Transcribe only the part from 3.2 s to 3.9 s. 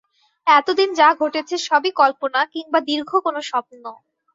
কোনো স্বপ্ন।